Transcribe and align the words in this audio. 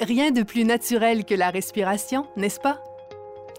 Rien 0.00 0.30
de 0.30 0.42
plus 0.42 0.64
naturel 0.64 1.24
que 1.24 1.34
la 1.34 1.48
respiration, 1.48 2.26
n'est-ce 2.36 2.60
pas? 2.60 2.82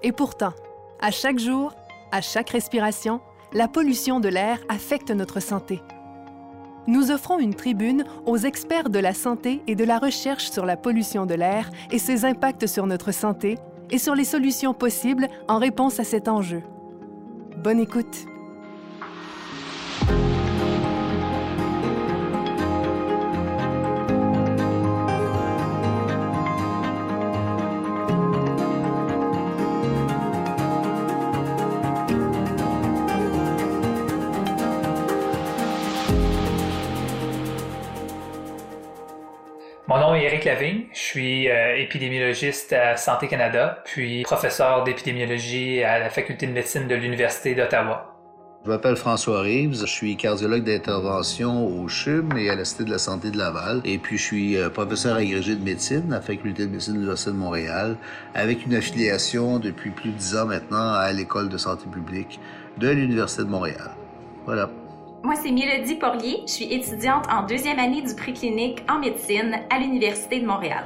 Et 0.04 0.12
pourtant, 0.12 0.54
à 1.02 1.10
chaque 1.10 1.40
jour, 1.40 1.74
à 2.12 2.22
chaque 2.22 2.52
respiration, 2.52 3.22
la 3.54 3.68
pollution 3.68 4.20
de 4.20 4.30
l'air 4.30 4.60
affecte 4.70 5.10
notre 5.10 5.40
santé. 5.40 5.82
Nous 6.86 7.10
offrons 7.10 7.40
une 7.40 7.56
tribune 7.56 8.06
aux 8.26 8.38
experts 8.38 8.90
de 8.90 9.00
la 9.00 9.16
santé 9.16 9.62
et 9.66 9.76
de 9.76 9.84
la 9.84 9.98
recherche 9.98 10.52
sur 10.52 10.66
la 10.66 10.78
pollution 10.78 11.26
de 11.26 11.34
l'air 11.34 11.72
et 11.92 12.00
ses 12.00 12.24
impacts 12.24 12.68
sur 12.68 12.86
notre 12.86 13.12
santé 13.12 13.58
et 13.90 13.98
sur 13.98 14.14
les 14.14 14.24
solutions 14.24 14.76
possibles 14.76 15.28
en 15.48 15.58
réponse 15.58 16.00
à 16.00 16.04
cet 16.04 16.28
enjeu. 16.28 16.62
Bonne 17.58 17.80
écoute. 17.80 18.28
Est 40.18 40.26
Eric 40.26 40.46
Lavigne, 40.46 40.84
je 40.94 41.00
suis 41.00 41.50
euh, 41.50 41.76
épidémiologiste 41.78 42.74
à 42.74 42.98
Santé 42.98 43.28
Canada, 43.28 43.82
puis 43.86 44.24
professeur 44.24 44.84
d'épidémiologie 44.84 45.84
à 45.84 46.00
la 46.00 46.10
faculté 46.10 46.48
de 46.48 46.52
médecine 46.52 46.88
de 46.88 46.96
l'Université 46.96 47.54
d'Ottawa. 47.56 48.14
Je 48.66 48.70
m'appelle 48.70 48.96
François 48.96 49.42
Reeves, 49.42 49.82
je 49.82 49.86
suis 49.86 50.18
cardiologue 50.18 50.64
d'intervention 50.64 51.68
au 51.68 51.88
CHUM 51.88 52.36
et 52.38 52.50
à 52.50 52.56
la 52.56 52.66
Cité 52.66 52.84
de 52.84 52.90
la 52.90 52.98
Santé 52.98 53.32
de 53.32 53.38
Laval. 53.38 53.82
Et 53.86 53.98
puis, 53.98 54.18
je 54.18 54.24
suis 54.24 54.58
euh, 54.58 54.70
professeur 54.70 55.16
agrégé 55.18 55.56
de 55.56 55.64
médecine 55.64 56.12
à 56.12 56.16
la 56.16 56.22
Faculté 56.22 56.66
de 56.66 56.72
médecine 56.72 56.94
de 56.94 56.98
l'Université 56.98 57.32
de 57.32 57.38
Montréal, 57.38 57.96
avec 58.34 58.66
une 58.66 58.74
affiliation 58.74 59.60
depuis 59.60 59.92
plus 59.92 60.10
de 60.10 60.18
dix 60.18 60.36
ans 60.36 60.46
maintenant 60.46 60.94
à 60.94 61.14
l'École 61.14 61.50
de 61.50 61.58
santé 61.58 61.86
publique 61.92 62.40
de 62.78 62.90
l'Université 62.90 63.44
de 63.44 63.50
Montréal. 63.50 63.92
Voilà. 64.46 64.70
Moi, 65.24 65.34
c'est 65.36 65.52
Mélodie 65.52 65.96
Porlier. 65.96 66.44
Je 66.46 66.52
suis 66.52 66.74
étudiante 66.74 67.26
en 67.32 67.46
deuxième 67.46 67.80
année 67.80 68.02
du 68.02 68.14
préclinique 68.14 68.84
en 68.88 69.00
médecine 69.00 69.60
à 69.70 69.80
l'Université 69.80 70.40
de 70.40 70.46
Montréal. 70.46 70.86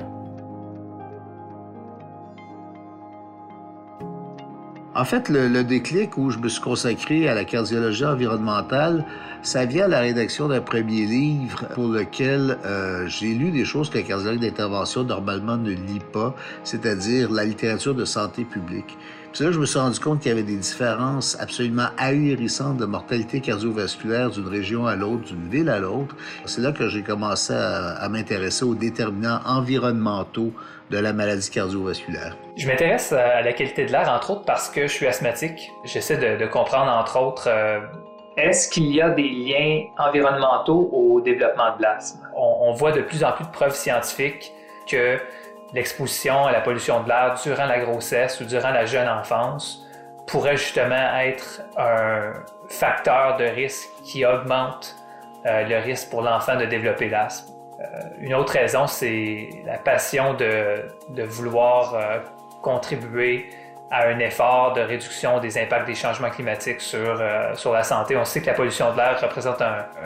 En 4.94 5.06
fait, 5.06 5.30
le, 5.30 5.64
déclic 5.64 6.18
où 6.18 6.32
je 6.32 6.38
me 6.38 6.50
suis 6.50 6.62
consacré 6.62 7.28
à 7.30 7.34
la 7.34 7.46
cardiologie 7.46 8.06
environnementale, 8.06 9.06
ça 9.42 9.66
vient 9.66 9.86
à 9.86 9.88
la 9.88 10.00
rédaction 10.02 10.48
d'un 10.50 10.60
premier 10.60 11.06
livre 11.06 11.66
pour 11.74 11.88
lequel 11.88 12.58
euh, 12.66 13.08
j'ai 13.08 13.34
lu 13.34 13.52
des 13.52 13.64
choses 13.64 13.90
qu'un 13.90 14.02
cardiologue 14.02 14.42
d'intervention 14.42 15.04
normalement 15.04 15.56
ne 15.58 15.72
lit 15.72 16.02
pas, 16.12 16.36
c'est-à-dire 16.64 17.32
la 17.32 17.46
littérature 17.46 17.96
de 17.96 18.04
santé 18.06 18.44
publique. 18.44 18.98
Puis 19.34 19.46
là, 19.46 19.52
je 19.52 19.60
me 19.60 19.66
suis 19.66 19.80
rendu 19.80 19.98
compte 20.00 20.20
qu'il 20.20 20.30
y 20.30 20.34
avait 20.34 20.44
des 20.44 20.58
différences 20.58 21.38
absolument 21.40 21.88
ahurissantes 21.98 22.76
de 22.78 22.86
mortalité 22.86 23.40
cardiovasculaire 23.40 24.30
d'une 24.30 24.48
région 24.48 24.88
à 24.88 24.98
l'autre, 24.98 25.24
d'une 25.24 25.48
ville 25.50 25.70
à 25.70 25.80
l'autre. 25.80 26.16
C'est 26.46 26.60
là 26.60 26.74
que 26.74 26.90
j'ai 26.90 27.02
commencé 27.02 27.54
à, 27.54 28.08
m'intéresser 28.10 28.66
aux 28.66 28.76
déterminants 28.76 29.40
environnementaux 29.46 30.52
de 30.90 30.98
la 30.98 31.14
maladie 31.14 31.50
cardiovasculaire. 31.50 32.36
Je 32.58 32.68
m'intéresse 32.68 33.14
à 33.14 33.42
la 33.42 33.54
qualité 33.54 33.86
de 33.86 33.92
l'air, 33.94 34.10
entre 34.10 34.32
autres, 34.32 34.44
parce 34.46 34.70
que 34.70 34.82
je 34.82 34.92
suis 34.92 35.08
asthmatique. 35.08 35.72
J'essaie 35.86 36.18
de, 36.18 36.46
comprendre, 36.48 36.92
entre 36.92 37.18
autres, 37.18 37.48
euh, 37.48 37.80
est-ce 38.36 38.68
qu'il 38.70 38.94
y 38.94 39.02
a 39.02 39.12
des 39.12 39.30
liens 39.30 39.84
environnementaux 39.98 40.90
au 40.92 41.22
développement 41.22 41.78
de 41.78 41.84
l'asthme? 41.84 42.20
On, 42.36 42.70
on 42.70 42.74
voit 42.74 42.92
de 42.92 43.02
plus 43.02 43.24
en 43.24 43.32
plus 43.32 43.46
de 43.46 43.52
preuves 43.52 43.76
scientifiques 43.76 44.52
que 44.90 45.18
l'exposition 45.74 46.46
à 46.46 46.52
la 46.52 46.62
pollution 46.62 47.02
de 47.04 47.08
l'air 47.08 47.36
durant 47.42 47.66
la 47.66 47.80
grossesse 47.80 48.40
ou 48.42 48.46
durant 48.46 48.72
la 48.72 48.86
jeune 48.86 49.08
enfance 49.08 49.88
pourrait 50.28 50.58
justement 50.58 51.20
être 51.20 51.62
un 51.78 52.34
facteur 52.70 53.38
de 53.38 53.46
risque 53.46 53.90
qui 54.04 54.26
augmente 54.26 54.96
euh, 55.46 55.64
le 55.64 55.78
risque 55.78 56.10
pour 56.10 56.22
l'enfant 56.22 56.56
de 56.56 56.66
développer 56.66 57.10
l'asthme. 57.10 57.54
Euh, 57.80 58.00
une 58.20 58.34
autre 58.34 58.54
raison, 58.54 58.86
c'est 58.88 59.50
la 59.66 59.78
passion 59.78 60.36
de, 60.36 60.86
de 61.10 61.24
vouloir 61.24 61.96
euh, 61.96 62.20
contribuer 62.62 63.50
à 63.90 64.08
un 64.08 64.20
effort 64.20 64.74
de 64.74 64.82
réduction 64.82 65.40
des 65.40 65.58
impacts 65.58 65.88
des 65.88 65.96
changements 65.96 66.30
climatiques 66.30 66.80
sur, 66.80 67.22
sur 67.56 67.74
la 67.74 67.84
santé. 67.84 68.16
On 68.16 68.24
sait 68.24 68.40
que 68.40 68.46
la 68.46 68.54
pollution 68.54 68.90
de 68.94 68.96
l'air 68.96 69.20
représente 69.20 69.62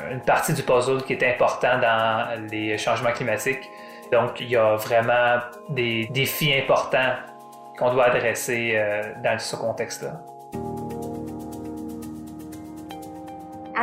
une 0.10 0.22
partie 0.22 0.54
du 0.54 0.64
puzzle 0.64 1.04
qui 1.04 1.14
est 1.14 1.24
important 1.24 1.78
dans 1.78 2.48
les 2.50 2.80
changements 2.80 3.12
climatiques. 3.12 3.70
Donc, 4.12 4.40
il 4.40 4.50
y 4.50 4.56
a 4.56 4.76
vraiment 4.76 5.40
des 5.70 6.06
défis 6.08 6.54
importants 6.54 7.16
qu'on 7.78 7.92
doit 7.94 8.06
adresser 8.06 8.74
euh, 8.76 9.14
dans 9.24 9.38
ce 9.38 9.56
contexte-là. 9.56 10.22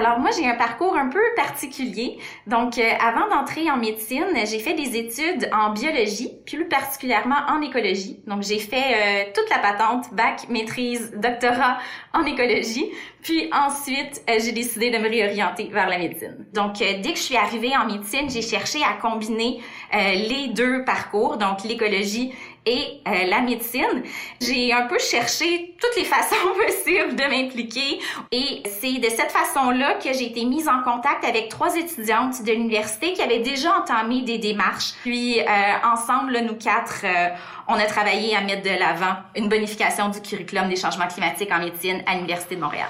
Alors 0.05 0.19
moi, 0.19 0.31
j'ai 0.37 0.49
un 0.49 0.57
parcours 0.57 0.97
un 0.97 1.09
peu 1.09 1.21
particulier. 1.37 2.19
Donc, 2.49 2.77
euh, 2.77 2.83
avant 3.01 3.29
d'entrer 3.29 3.71
en 3.71 3.77
médecine, 3.77 4.27
j'ai 4.35 4.59
fait 4.59 4.75
des 4.75 4.97
études 4.97 5.49
en 5.53 5.73
biologie, 5.73 6.29
plus 6.45 6.67
particulièrement 6.67 7.37
en 7.49 7.61
écologie. 7.61 8.21
Donc, 8.27 8.43
j'ai 8.43 8.59
fait 8.59 8.83
euh, 8.97 9.31
toute 9.33 9.49
la 9.49 9.59
patente, 9.59 10.13
bac, 10.13 10.49
maîtrise, 10.49 11.13
doctorat 11.17 11.79
en 12.15 12.25
écologie. 12.25 12.91
Puis 13.23 13.49
ensuite, 13.53 14.25
euh, 14.29 14.41
j'ai 14.45 14.51
décidé 14.51 14.91
de 14.91 14.99
me 14.99 15.09
réorienter 15.09 15.69
vers 15.73 15.89
la 15.89 15.99
médecine. 15.99 16.47
Donc, 16.53 16.79
dès 16.79 17.13
que 17.13 17.19
je 17.19 17.23
suis 17.23 17.37
arrivée 17.37 17.71
en 17.77 17.87
médecine, 17.87 18.29
j'ai 18.29 18.43
cherché 18.43 18.81
à 18.83 19.01
combiner 19.01 19.61
les 19.93 20.49
deux 20.49 20.85
parcours, 20.85 21.37
donc 21.37 21.63
l'écologie 21.63 22.33
et 22.67 23.01
euh, 23.07 23.27
la 23.27 23.41
médecine. 23.41 24.03
J'ai 24.41 24.73
un 24.73 24.87
peu 24.87 24.99
cherché 24.99 25.75
toutes 25.81 25.97
les 25.97 26.05
façons 26.17 26.37
possibles 26.55 27.17
de 27.17 27.25
m'impliquer 27.25 28.01
et 28.31 28.63
c'est 28.81 28.99
de 28.99 29.09
cette 29.09 29.33
façon-là 29.33 29.95
que 29.95 30.13
j'ai 30.13 30.27
été 30.27 30.45
mise 30.45 30.69
en 30.69 30.83
contact 30.83 31.25
avec 31.25 31.49
trois 31.49 31.77
étudiantes 31.77 32.43
de 32.43 32.53
l'université 32.53 33.13
qui 33.13 33.23
avaient 33.23 33.41
déjà 33.41 33.77
entamé 33.77 34.23
des 34.23 34.39
démarches. 34.39 34.93
Puis 35.03 35.41
euh, 35.41 35.45
ensemble, 35.85 36.39
nous 36.41 36.55
quatre, 36.55 37.05
euh, 37.05 37.29
on 37.69 37.75
a 37.75 37.87
travaillé 37.87 38.37
à 38.37 38.41
mettre 38.41 38.63
de 38.63 38.79
l'avant 38.79 39.17
une 39.37 39.49
bonification 39.49 40.09
du 40.09 40.21
curriculum 40.21 40.69
des 40.69 40.77
changements 40.77 41.09
climatiques 41.09 41.51
en 41.53 41.59
médecine 41.59 42.03
à 42.07 42.15
l'Université 42.15 42.57
de 42.57 42.61
Montréal. 42.61 42.89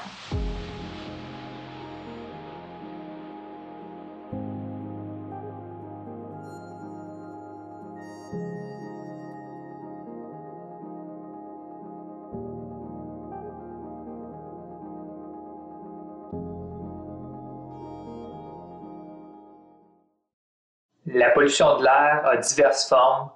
La 21.23 21.31
pollution 21.31 21.79
de 21.79 21.85
l'air 21.85 22.27
a 22.27 22.37
diverses 22.37 22.89
formes. 22.89 23.31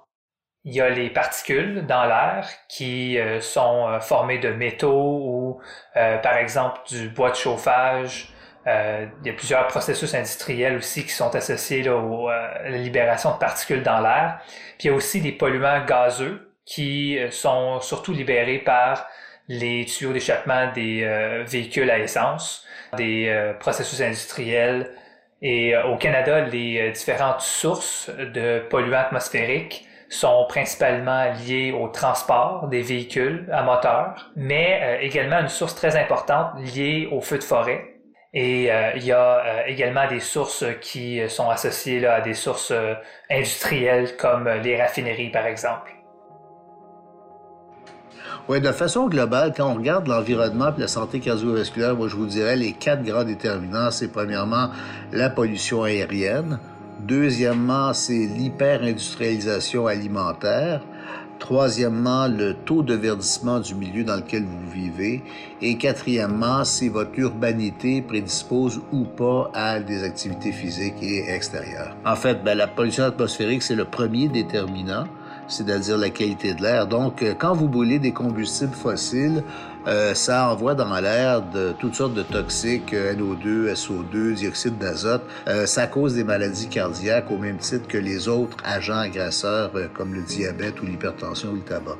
Il 0.65 0.73
y 0.73 0.81
a 0.81 0.89
les 0.89 1.09
particules 1.09 1.85
dans 1.85 2.03
l'air 2.03 2.45
qui 2.67 3.17
euh, 3.17 3.39
sont 3.39 3.87
euh, 3.87 4.01
formées 4.01 4.39
de 4.39 4.49
métaux 4.49 5.21
ou, 5.23 5.61
euh, 5.95 6.17
par 6.17 6.35
exemple, 6.35 6.81
du 6.89 7.07
bois 7.07 7.29
de 7.29 7.35
chauffage. 7.35 8.33
il 8.65 9.09
y 9.25 9.29
a 9.29 9.33
plusieurs 9.33 9.67
processus 9.67 10.13
industriels 10.13 10.75
aussi 10.75 11.05
qui 11.05 11.11
sont 11.11 11.33
associés 11.33 11.87
à 11.87 12.69
la 12.69 12.77
libération 12.77 13.31
de 13.31 13.37
particules 13.37 13.83
dans 13.83 14.01
l'air. 14.01 14.41
Puis 14.77 14.87
il 14.87 14.91
y 14.91 14.93
a 14.93 14.93
aussi 14.93 15.21
des 15.21 15.31
polluants 15.31 15.85
gazeux 15.85 16.53
qui 16.65 17.17
sont 17.31 17.79
surtout 17.79 18.11
libérés 18.11 18.59
par 18.59 19.07
les 19.47 19.85
tuyaux 19.85 20.11
d'échappement 20.11 20.73
des 20.73 21.45
véhicules 21.47 21.89
à 21.89 21.99
essence, 21.99 22.65
des 22.97 23.53
processus 23.61 24.01
industriels 24.01 24.91
et 25.41 25.75
euh, 25.75 25.87
au 25.87 25.97
Canada, 25.97 26.41
les 26.41 26.79
euh, 26.79 26.91
différentes 26.91 27.41
sources 27.41 28.09
de 28.09 28.59
polluants 28.69 28.99
atmosphériques 28.99 29.85
sont 30.09 30.45
principalement 30.47 31.25
liées 31.33 31.71
au 31.71 31.89
transport 31.89 32.67
des 32.69 32.81
véhicules 32.81 33.47
à 33.51 33.61
moteur, 33.61 34.31
mais 34.35 34.79
euh, 34.81 35.01
également 35.01 35.39
une 35.39 35.49
source 35.49 35.75
très 35.75 35.95
importante 35.97 36.53
liée 36.59 37.07
au 37.11 37.21
feu 37.21 37.37
de 37.37 37.43
forêt. 37.43 37.93
Et 38.33 38.69
il 38.95 39.03
y 39.03 39.13
a 39.13 39.65
également 39.67 40.05
des 40.07 40.19
sources 40.19 40.63
qui 40.81 41.27
sont 41.27 41.49
associées 41.49 42.05
à 42.05 42.21
des 42.21 42.35
sources 42.35 42.73
industrielles 43.31 44.15
comme 44.17 44.47
les 44.47 44.79
raffineries, 44.79 45.31
par 45.31 45.47
exemple. 45.47 45.96
Oui, 48.49 48.61
de 48.61 48.71
façon 48.71 49.09
globale, 49.09 49.53
quand 49.55 49.69
on 49.69 49.75
regarde 49.75 50.07
l'environnement 50.07 50.73
et 50.77 50.79
la 50.79 50.87
santé 50.87 51.19
cardiovasculaire, 51.19 51.97
moi, 51.97 52.07
je 52.07 52.15
vous 52.15 52.27
dirais 52.27 52.55
les 52.55 52.71
quatre 52.71 53.03
grands 53.03 53.25
déterminants, 53.25 53.91
c'est 53.91 54.07
premièrement 54.07 54.69
la 55.11 55.29
pollution 55.29 55.83
aérienne. 55.83 56.57
Deuxièmement, 57.01 57.93
c'est 57.93 58.13
l'hyper-industrialisation 58.13 59.87
alimentaire. 59.87 60.79
Troisièmement, 61.39 62.29
le 62.29 62.53
taux 62.53 62.83
de 62.83 62.93
verdissement 62.93 63.59
du 63.59 63.75
milieu 63.75 64.05
dans 64.05 64.15
lequel 64.15 64.45
vous 64.45 64.71
vivez. 64.71 65.23
Et 65.61 65.77
quatrièmement, 65.77 66.63
si 66.63 66.87
votre 66.87 67.19
urbanité 67.19 68.01
prédispose 68.01 68.79
ou 68.93 69.03
pas 69.03 69.51
à 69.53 69.81
des 69.81 70.05
activités 70.05 70.53
physiques 70.53 71.01
et 71.01 71.29
extérieures. 71.29 71.97
En 72.05 72.15
fait, 72.15 72.41
ben, 72.45 72.57
la 72.57 72.67
pollution 72.67 73.03
atmosphérique, 73.03 73.61
c'est 73.61 73.75
le 73.75 73.85
premier 73.85 74.29
déterminant. 74.29 75.03
C'est-à-dire 75.47 75.97
la 75.97 76.09
qualité 76.09 76.53
de 76.53 76.61
l'air. 76.61 76.87
Donc, 76.87 77.21
euh, 77.21 77.33
quand 77.37 77.53
vous 77.53 77.67
brûlez 77.67 77.99
des 77.99 78.11
combustibles 78.11 78.73
fossiles, 78.73 79.43
euh, 79.87 80.13
ça 80.13 80.49
envoie 80.49 80.75
dans 80.75 80.99
l'air 80.99 81.41
de 81.41 81.73
toutes 81.79 81.95
sortes 81.95 82.13
de 82.13 82.23
toxiques, 82.23 82.93
euh, 82.93 83.13
NO2, 83.13 83.73
SO2, 83.73 84.33
dioxyde 84.33 84.77
d'azote. 84.77 85.23
ça 85.65 85.87
cause 85.87 86.15
des 86.15 86.23
maladies 86.23 86.67
cardiaques 86.67 87.31
au 87.31 87.37
même 87.37 87.57
titre 87.57 87.87
que 87.87 87.97
les 87.97 88.27
autres 88.27 88.57
agents 88.63 88.97
agresseurs 88.97 89.71
comme 89.93 90.13
le 90.13 90.21
diabète 90.21 90.81
ou 90.81 90.85
l'hypertension 90.85 91.49
ou 91.51 91.55
le 91.55 91.61
tabac. 91.61 91.97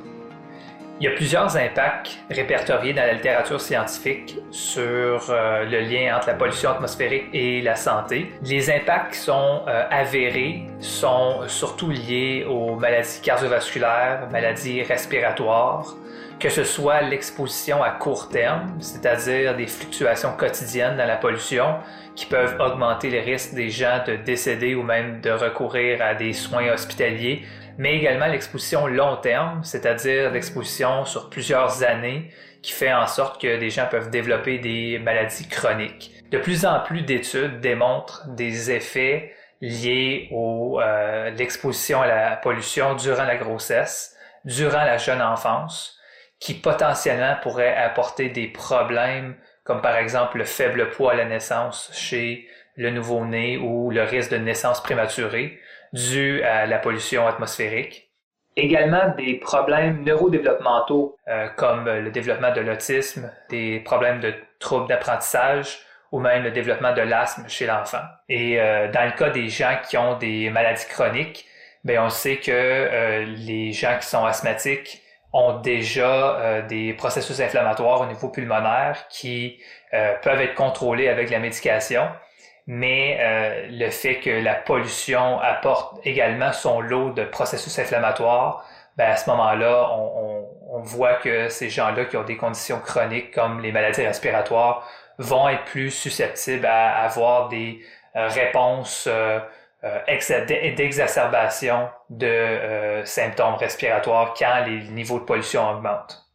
Il 1.00 1.04
y 1.04 1.06
a 1.06 1.12
plusieurs 1.12 1.56
impacts 1.56 2.18
répertoriés 2.28 2.92
dans 2.92 3.02
la 3.02 3.12
littérature 3.12 3.60
scientifique 3.60 4.36
sur 4.50 5.30
euh, 5.30 5.64
le 5.64 5.80
lien 5.82 6.16
entre 6.16 6.26
la 6.26 6.34
pollution 6.34 6.70
atmosphérique 6.70 7.26
et 7.32 7.62
la 7.62 7.76
santé. 7.76 8.32
Les 8.42 8.68
impacts 8.68 9.12
qui 9.12 9.20
sont 9.20 9.62
euh, 9.68 9.84
avérés 9.92 10.64
sont 10.80 11.46
surtout 11.46 11.90
liés 11.90 12.44
aux 12.48 12.74
maladies 12.74 13.20
cardiovasculaires, 13.22 14.26
maladies 14.32 14.82
respiratoires, 14.82 15.94
que 16.40 16.48
ce 16.48 16.64
soit 16.64 17.02
l'exposition 17.02 17.80
à 17.80 17.90
court 17.90 18.28
terme, 18.28 18.74
c'est-à-dire 18.80 19.56
des 19.56 19.68
fluctuations 19.68 20.32
quotidiennes 20.36 20.96
dans 20.96 21.06
la 21.06 21.16
pollution 21.16 21.76
qui 22.16 22.26
peuvent 22.26 22.56
augmenter 22.58 23.10
les 23.10 23.20
risques 23.20 23.54
des 23.54 23.70
gens 23.70 24.02
de 24.04 24.16
décéder 24.16 24.74
ou 24.74 24.82
même 24.82 25.20
de 25.20 25.30
recourir 25.30 26.02
à 26.02 26.14
des 26.14 26.32
soins 26.32 26.72
hospitaliers 26.72 27.44
mais 27.78 27.96
également 27.96 28.26
l'exposition 28.26 28.86
long 28.86 29.16
terme, 29.16 29.62
c'est-à-dire 29.64 30.30
l'exposition 30.30 31.04
sur 31.04 31.30
plusieurs 31.30 31.82
années 31.84 32.30
qui 32.60 32.72
fait 32.72 32.92
en 32.92 33.06
sorte 33.06 33.40
que 33.40 33.56
des 33.56 33.70
gens 33.70 33.86
peuvent 33.88 34.10
développer 34.10 34.58
des 34.58 34.98
maladies 34.98 35.48
chroniques. 35.48 36.12
De 36.30 36.38
plus 36.38 36.66
en 36.66 36.80
plus 36.80 37.02
d'études 37.02 37.60
démontrent 37.60 38.28
des 38.34 38.72
effets 38.72 39.32
liés 39.60 40.28
à 40.30 40.34
euh, 40.34 41.30
l'exposition 41.30 42.02
à 42.02 42.06
la 42.06 42.36
pollution 42.36 42.94
durant 42.94 43.24
la 43.24 43.36
grossesse, 43.36 44.16
durant 44.44 44.84
la 44.84 44.98
jeune 44.98 45.22
enfance, 45.22 45.98
qui 46.40 46.54
potentiellement 46.54 47.36
pourraient 47.42 47.74
apporter 47.74 48.28
des 48.28 48.48
problèmes 48.48 49.36
comme 49.68 49.82
par 49.82 49.96
exemple 49.96 50.38
le 50.38 50.44
faible 50.44 50.88
poids 50.90 51.12
à 51.12 51.16
la 51.16 51.26
naissance 51.26 51.90
chez 51.92 52.48
le 52.76 52.90
nouveau-né 52.90 53.58
ou 53.58 53.90
le 53.90 54.02
risque 54.02 54.30
de 54.30 54.38
naissance 54.38 54.82
prématurée, 54.82 55.60
dû 55.92 56.42
à 56.42 56.66
la 56.66 56.78
pollution 56.78 57.26
atmosphérique. 57.26 58.10
Également 58.56 59.14
des 59.16 59.34
problèmes 59.34 60.02
neurodéveloppementaux 60.02 61.16
euh, 61.28 61.48
comme 61.56 61.88
le 61.88 62.10
développement 62.10 62.52
de 62.52 62.60
l'autisme, 62.60 63.30
des 63.50 63.80
problèmes 63.80 64.20
de 64.20 64.34
troubles 64.58 64.88
d'apprentissage 64.88 65.78
ou 66.10 66.18
même 66.18 66.42
le 66.42 66.50
développement 66.50 66.92
de 66.92 67.02
l'asthme 67.02 67.44
chez 67.48 67.66
l'enfant. 67.66 68.02
Et 68.28 68.60
euh, 68.60 68.90
dans 68.90 69.04
le 69.04 69.12
cas 69.12 69.30
des 69.30 69.48
gens 69.48 69.76
qui 69.88 69.96
ont 69.96 70.16
des 70.16 70.50
maladies 70.50 70.86
chroniques, 70.88 71.46
ben 71.84 72.00
on 72.00 72.08
sait 72.08 72.38
que 72.38 72.50
euh, 72.50 73.24
les 73.24 73.72
gens 73.72 73.96
qui 74.00 74.06
sont 74.06 74.24
asthmatiques 74.24 75.02
ont 75.32 75.60
déjà 75.60 76.62
des 76.68 76.94
processus 76.94 77.38
inflammatoires 77.38 78.00
au 78.00 78.06
niveau 78.06 78.30
pulmonaire 78.30 78.96
qui 79.10 79.60
peuvent 79.92 80.40
être 80.40 80.54
contrôlés 80.54 81.10
avec 81.10 81.28
la 81.28 81.38
médication 81.38 82.08
mais 82.68 83.16
euh, 83.18 83.66
le 83.70 83.90
fait 83.90 84.20
que 84.20 84.28
la 84.28 84.54
pollution 84.54 85.40
apporte 85.40 85.98
également 86.04 86.52
son 86.52 86.82
lot 86.82 87.10
de 87.12 87.24
processus 87.24 87.78
inflammatoires, 87.78 88.62
ben 88.98 89.10
à 89.10 89.16
ce 89.16 89.28
moment-là, 89.30 89.90
on, 89.92 90.46
on, 90.68 90.80
voit 90.80 91.14
que 91.14 91.48
ces 91.48 91.70
gens-là 91.70 92.04
qui 92.04 92.18
ont 92.18 92.24
des 92.24 92.36
conditions 92.36 92.78
chroniques 92.78 93.32
comme 93.32 93.62
les 93.62 93.72
maladies 93.72 94.06
respiratoires 94.06 94.86
vont 95.16 95.48
être 95.48 95.64
plus 95.64 95.90
susceptibles 95.90 96.66
à 96.66 97.04
avoir 97.04 97.48
des 97.48 97.80
euh, 98.16 98.28
réponses 98.28 99.08
euh, 99.10 99.40
d'exacerbation 100.76 101.88
de 102.10 103.02
symptômes 103.04 103.54
respiratoires 103.54 104.34
quand 104.38 104.64
les 104.66 104.82
niveaux 104.90 105.20
de 105.20 105.24
pollution 105.24 105.70
augmentent. 105.70 106.27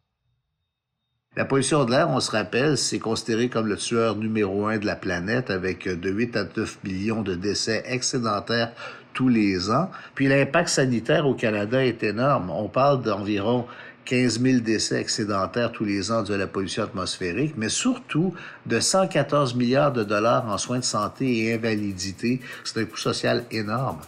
La 1.36 1.44
pollution 1.44 1.84
de 1.84 1.90
l'air, 1.90 2.08
on 2.10 2.20
se 2.20 2.30
rappelle, 2.30 2.78
c'est 2.78 3.00
considéré 3.00 3.48
comme 3.48 3.66
le 3.66 3.76
tueur 3.76 4.14
numéro 4.14 4.68
un 4.68 4.78
de 4.78 4.86
la 4.86 4.94
planète 4.94 5.50
avec 5.50 5.88
de 5.88 6.08
8 6.08 6.36
à 6.36 6.44
9 6.56 6.78
millions 6.84 7.22
de 7.22 7.34
décès 7.34 7.82
excédentaires 7.86 8.70
tous 9.14 9.28
les 9.28 9.68
ans. 9.68 9.90
Puis 10.14 10.28
l'impact 10.28 10.68
sanitaire 10.68 11.26
au 11.26 11.34
Canada 11.34 11.84
est 11.84 12.04
énorme. 12.04 12.50
On 12.50 12.68
parle 12.68 13.02
d'environ 13.02 13.66
15 14.04 14.42
000 14.42 14.60
décès 14.60 15.00
excédentaires 15.00 15.72
tous 15.72 15.84
les 15.84 16.12
ans 16.12 16.22
de 16.22 16.34
la 16.34 16.46
pollution 16.46 16.84
atmosphérique, 16.84 17.54
mais 17.56 17.68
surtout 17.68 18.32
de 18.66 18.78
114 18.78 19.56
milliards 19.56 19.92
de 19.92 20.04
dollars 20.04 20.48
en 20.48 20.56
soins 20.56 20.78
de 20.78 20.84
santé 20.84 21.38
et 21.38 21.54
invalidité. 21.54 22.40
C'est 22.62 22.80
un 22.80 22.84
coût 22.84 22.96
social 22.96 23.44
énorme. 23.50 23.98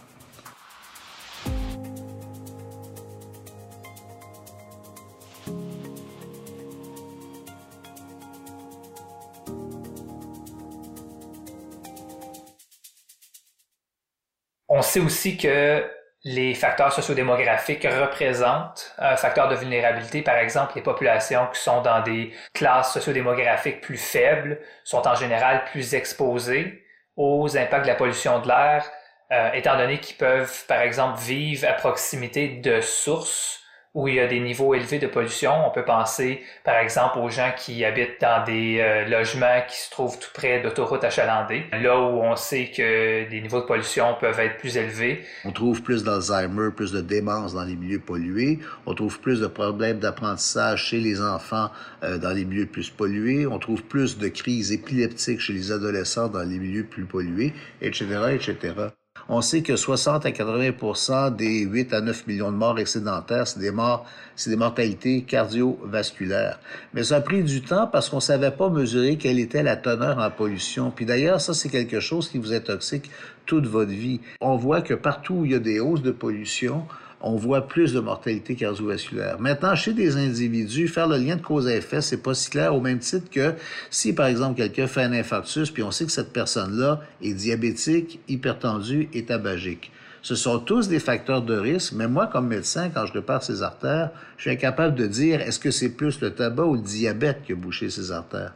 On 14.69 14.81
sait 14.81 14.99
aussi 14.99 15.37
que 15.37 15.89
les 16.23 16.53
facteurs 16.55 16.91
sociodémographiques 16.91 17.87
représentent 17.89 18.93
un 18.97 19.15
facteur 19.15 19.47
de 19.47 19.55
vulnérabilité. 19.55 20.21
Par 20.21 20.35
exemple, 20.35 20.73
les 20.75 20.81
populations 20.81 21.47
qui 21.53 21.59
sont 21.59 21.81
dans 21.81 22.01
des 22.01 22.33
classes 22.53 22.93
sociodémographiques 22.93 23.81
plus 23.81 23.97
faibles 23.97 24.59
sont 24.83 25.07
en 25.07 25.15
général 25.15 25.63
plus 25.65 25.95
exposées 25.95 26.83
aux 27.15 27.55
impacts 27.57 27.83
de 27.83 27.87
la 27.87 27.95
pollution 27.95 28.39
de 28.39 28.47
l'air, 28.47 28.89
euh, 29.31 29.51
étant 29.53 29.77
donné 29.77 29.99
qu'ils 29.99 30.17
peuvent, 30.17 30.65
par 30.67 30.81
exemple, 30.81 31.19
vivre 31.19 31.67
à 31.67 31.73
proximité 31.73 32.49
de 32.49 32.81
sources 32.81 33.61
où 33.97 34.07
il 34.07 34.13
y 34.13 34.19
a 34.19 34.27
des 34.27 34.39
niveaux 34.39 34.75
élevés 34.75 34.99
de 34.99 35.07
pollution. 35.07 35.51
On 35.65 35.71
peut 35.71 35.83
penser, 35.83 36.43
par 36.63 36.75
exemple, 36.77 37.17
aux 37.17 37.31
gens 37.31 37.51
qui 37.57 37.83
habitent 37.83 38.21
dans 38.21 38.43
des 38.45 38.77
euh, 38.79 39.09
logements 39.09 39.63
qui 39.67 39.75
se 39.75 39.89
trouvent 39.89 40.19
tout 40.19 40.29
près 40.35 40.61
d'autoroutes 40.61 41.03
achalandées, 41.03 41.63
là 41.71 41.99
où 41.99 42.21
on 42.21 42.35
sait 42.35 42.69
que 42.69 43.27
les 43.27 43.41
niveaux 43.41 43.61
de 43.61 43.65
pollution 43.65 44.15
peuvent 44.19 44.39
être 44.39 44.59
plus 44.59 44.77
élevés. 44.77 45.23
On 45.45 45.51
trouve 45.51 45.81
plus 45.81 46.03
d'Alzheimer, 46.03 46.69
plus 46.75 46.91
de 46.91 47.01
démence 47.01 47.55
dans 47.55 47.63
les 47.63 47.75
milieux 47.75 47.99
pollués. 47.99 48.59
On 48.85 48.93
trouve 48.93 49.19
plus 49.19 49.41
de 49.41 49.47
problèmes 49.47 49.97
d'apprentissage 49.97 50.83
chez 50.83 50.99
les 50.99 51.19
enfants 51.19 51.71
euh, 52.03 52.19
dans 52.19 52.33
les 52.33 52.45
milieux 52.45 52.67
plus 52.67 52.91
pollués. 52.91 53.47
On 53.47 53.57
trouve 53.57 53.81
plus 53.81 54.19
de 54.19 54.27
crises 54.27 54.71
épileptiques 54.71 55.39
chez 55.39 55.53
les 55.53 55.71
adolescents 55.71 56.27
dans 56.27 56.43
les 56.47 56.59
milieux 56.59 56.85
plus 56.85 57.05
pollués, 57.05 57.51
etc., 57.81 58.05
etc. 58.35 58.91
On 59.29 59.41
sait 59.41 59.61
que 59.61 59.75
60 59.75 60.25
à 60.25 60.29
80% 60.31 61.35
des 61.35 61.61
8 61.61 61.93
à 61.93 61.99
9 61.99 62.27
millions 62.27 62.49
de 62.49 62.55
morts 62.55 62.79
excédentaires, 62.79 63.45
c'est 63.45 63.59
des 63.59 63.71
morts, 63.71 64.05
c'est 64.37 64.49
des 64.49 64.55
mortalités 64.55 65.23
cardiovasculaires. 65.23 66.59
Mais 66.93 67.03
ça 67.03 67.17
a 67.17 67.21
pris 67.21 67.43
du 67.43 67.61
temps 67.61 67.87
parce 67.87 68.09
qu'on 68.09 68.21
savait 68.21 68.51
pas 68.51 68.69
mesurer 68.69 69.17
quelle 69.17 69.39
était 69.39 69.63
la 69.63 69.75
teneur 69.75 70.19
en 70.19 70.31
pollution. 70.31 70.91
Puis 70.91 71.05
d'ailleurs, 71.05 71.41
ça, 71.41 71.53
c'est 71.53 71.67
quelque 71.67 71.99
chose 71.99 72.29
qui 72.29 72.37
vous 72.37 72.53
est 72.53 72.61
toxique 72.61 73.11
toute 73.45 73.65
votre 73.65 73.91
vie. 73.91 74.21
On 74.39 74.55
voit 74.55 74.81
que 74.81 74.93
partout 74.93 75.35
où 75.35 75.45
il 75.45 75.51
y 75.51 75.55
a 75.55 75.59
des 75.59 75.81
hausses 75.81 76.01
de 76.01 76.11
pollution, 76.11 76.85
on 77.21 77.35
voit 77.35 77.67
plus 77.67 77.93
de 77.93 77.99
mortalité 77.99 78.55
cardiovasculaire. 78.55 79.39
Maintenant, 79.39 79.75
chez 79.75 79.93
des 79.93 80.17
individus, 80.17 80.87
faire 80.87 81.07
le 81.07 81.17
lien 81.17 81.35
de 81.35 81.41
cause 81.41 81.67
à 81.67 81.75
effet, 81.75 82.01
c'est 82.01 82.21
pas 82.21 82.33
si 82.33 82.49
clair 82.49 82.75
au 82.75 82.81
même 82.81 82.99
titre 82.99 83.29
que 83.31 83.53
si, 83.89 84.13
par 84.13 84.27
exemple, 84.27 84.57
quelqu'un 84.57 84.87
fait 84.87 85.01
un 85.01 85.13
infarctus, 85.13 85.71
puis 85.71 85.83
on 85.83 85.91
sait 85.91 86.05
que 86.05 86.11
cette 86.11 86.31
personne-là 86.31 87.01
est 87.21 87.33
diabétique, 87.33 88.19
hypertendue 88.27 89.09
et 89.13 89.25
tabagique. 89.25 89.91
Ce 90.21 90.35
sont 90.35 90.59
tous 90.59 90.89
des 90.89 90.99
facteurs 90.99 91.41
de 91.41 91.57
risque, 91.57 91.93
mais 91.95 92.07
moi, 92.07 92.27
comme 92.27 92.47
médecin, 92.47 92.89
quand 92.89 93.05
je 93.05 93.13
répare 93.13 93.43
ses 93.43 93.63
artères, 93.63 94.09
je 94.35 94.43
suis 94.43 94.51
incapable 94.51 94.95
de 94.95 95.07
dire 95.07 95.41
est-ce 95.41 95.59
que 95.59 95.71
c'est 95.71 95.89
plus 95.89 96.19
le 96.21 96.31
tabac 96.31 96.65
ou 96.65 96.75
le 96.75 96.81
diabète 96.81 97.43
qui 97.45 97.53
a 97.53 97.55
bouché 97.55 97.89
ses 97.89 98.11
artères? 98.11 98.53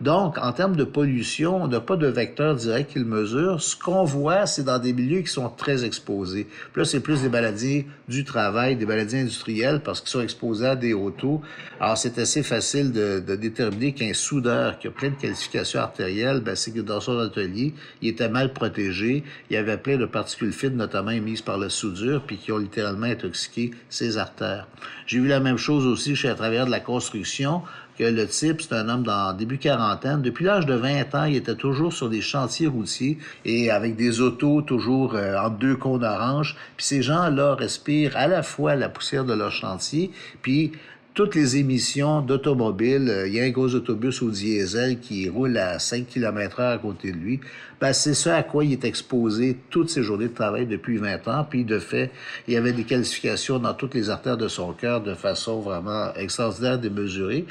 Donc, 0.00 0.38
en 0.38 0.52
termes 0.52 0.76
de 0.76 0.84
pollution, 0.84 1.62
on 1.62 1.68
n'a 1.68 1.80
pas 1.80 1.96
de 1.96 2.06
vecteur 2.06 2.54
direct 2.54 2.92
qui 2.92 2.98
le 2.98 3.04
mesure. 3.04 3.62
Ce 3.62 3.76
qu'on 3.76 4.04
voit, 4.04 4.46
c'est 4.46 4.64
dans 4.64 4.78
des 4.78 4.92
milieux 4.92 5.20
qui 5.20 5.32
sont 5.32 5.48
très 5.48 5.84
exposés. 5.84 6.46
Puis 6.72 6.82
là, 6.82 6.84
c'est 6.84 7.00
plus 7.00 7.22
des 7.22 7.28
maladies 7.28 7.86
du 8.08 8.24
travail, 8.24 8.76
des 8.76 8.86
maladies 8.86 9.18
industrielles, 9.18 9.80
parce 9.80 10.00
qu'ils 10.00 10.10
sont 10.10 10.20
exposés 10.20 10.66
à 10.66 10.76
des 10.76 10.94
autos. 10.94 11.40
Alors, 11.80 11.96
c'est 11.96 12.18
assez 12.18 12.42
facile 12.42 12.92
de, 12.92 13.20
de 13.20 13.36
déterminer 13.36 13.92
qu'un 13.92 14.14
soudeur 14.14 14.78
qui 14.78 14.88
a 14.88 14.90
plein 14.90 15.10
de 15.10 15.14
qualifications 15.14 15.80
artérielles, 15.80 16.40
ben, 16.40 16.54
c'est 16.54 16.72
que 16.72 16.80
dans 16.80 17.00
son 17.00 17.18
atelier, 17.18 17.74
il 18.02 18.08
était 18.08 18.28
mal 18.28 18.52
protégé. 18.52 19.24
Il 19.50 19.54
y 19.54 19.56
avait 19.56 19.78
plein 19.78 19.96
de 19.96 20.06
particules 20.06 20.52
fines, 20.52 20.76
notamment 20.76 21.10
émises 21.10 21.42
par 21.42 21.58
la 21.58 21.70
soudure, 21.70 22.22
puis 22.26 22.36
qui 22.36 22.52
ont 22.52 22.58
littéralement 22.58 23.06
intoxiqué 23.06 23.70
ses 23.88 24.18
artères. 24.18 24.66
J'ai 25.06 25.18
vu 25.18 25.28
la 25.28 25.40
même 25.40 25.58
chose 25.58 25.86
aussi 25.86 26.16
chez 26.16 26.28
à 26.28 26.34
travers 26.34 26.66
de 26.66 26.70
la 26.70 26.80
construction 26.80 27.62
que 27.98 28.04
le 28.04 28.26
type, 28.26 28.60
c'est 28.60 28.74
un 28.74 28.88
homme 28.88 29.04
dans 29.04 29.32
début 29.32 29.58
quarantaine. 29.58 30.22
Depuis 30.22 30.44
l'âge 30.44 30.66
de 30.66 30.74
20 30.74 31.14
ans, 31.14 31.24
il 31.24 31.36
était 31.36 31.54
toujours 31.54 31.92
sur 31.92 32.08
des 32.08 32.20
chantiers 32.20 32.66
routiers 32.66 33.18
et 33.44 33.70
avec 33.70 33.96
des 33.96 34.20
autos 34.20 34.62
toujours 34.62 35.14
euh, 35.14 35.36
en 35.38 35.50
deux 35.50 35.76
cônes 35.76 36.04
orange. 36.04 36.56
Puis 36.76 36.86
ces 36.86 37.02
gens-là 37.02 37.54
respirent 37.54 38.16
à 38.16 38.26
la 38.26 38.42
fois 38.42 38.74
la 38.74 38.88
poussière 38.88 39.24
de 39.24 39.34
leur 39.34 39.52
chantier, 39.52 40.10
puis 40.42 40.72
toutes 41.14 41.36
les 41.36 41.58
émissions 41.58 42.22
d'automobiles, 42.22 43.08
euh, 43.08 43.28
il 43.28 43.34
y 43.34 43.40
a 43.40 43.44
un 43.44 43.50
gros 43.50 43.72
autobus 43.72 44.20
au 44.20 44.30
diesel 44.30 44.98
qui 44.98 45.28
roule 45.28 45.56
à 45.56 45.78
5 45.78 46.08
km 46.08 46.58
heure 46.58 46.72
à 46.72 46.78
côté 46.78 47.12
de 47.12 47.16
lui, 47.16 47.38
ben, 47.80 47.92
c'est 47.92 48.14
ça 48.14 48.36
à 48.36 48.42
quoi 48.42 48.64
il 48.64 48.72
est 48.72 48.84
exposé 48.84 49.56
toutes 49.70 49.90
ses 49.90 50.02
journées 50.02 50.26
de 50.26 50.34
travail 50.34 50.66
depuis 50.66 50.96
20 50.96 51.28
ans. 51.28 51.46
Puis 51.48 51.64
de 51.64 51.78
fait, 51.78 52.10
il 52.48 52.54
y 52.54 52.56
avait 52.56 52.72
des 52.72 52.82
qualifications 52.82 53.60
dans 53.60 53.74
toutes 53.74 53.94
les 53.94 54.10
artères 54.10 54.36
de 54.36 54.48
son 54.48 54.72
cœur 54.72 55.02
de 55.02 55.14
façon 55.14 55.60
vraiment 55.60 56.12
extraordinaire, 56.14 56.80
démesurée. 56.80 57.46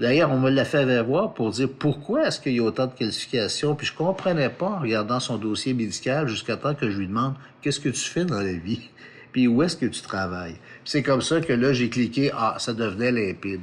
D'ailleurs, 0.00 0.32
on 0.32 0.40
me 0.40 0.50
l'a 0.50 0.64
fait 0.64 1.00
voir 1.02 1.34
pour 1.34 1.50
dire 1.50 1.68
pourquoi 1.78 2.26
est-ce 2.26 2.40
qu'il 2.40 2.54
y 2.54 2.58
a 2.58 2.64
autant 2.64 2.88
de 2.88 2.94
qualifications. 2.94 3.76
Puis 3.76 3.86
je 3.86 3.94
comprenais 3.94 4.48
pas 4.48 4.66
en 4.66 4.80
regardant 4.80 5.20
son 5.20 5.36
dossier 5.36 5.72
médical 5.72 6.26
jusqu'à 6.26 6.56
temps 6.56 6.74
que 6.74 6.90
je 6.90 6.98
lui 6.98 7.06
demande 7.06 7.34
qu'est-ce 7.62 7.78
que 7.78 7.90
tu 7.90 8.00
fais 8.00 8.24
dans 8.24 8.40
la 8.40 8.54
vie 8.54 8.90
puis 9.34 9.48
où 9.48 9.64
est-ce 9.64 9.76
que 9.76 9.86
tu 9.86 10.00
travailles? 10.00 10.54
C'est 10.84 11.02
comme 11.02 11.22
ça 11.22 11.40
que 11.40 11.52
là, 11.52 11.72
j'ai 11.72 11.88
cliqué, 11.88 12.30
ah, 12.36 12.56
ça 12.58 12.72
devenait 12.72 13.10
limpide. 13.10 13.62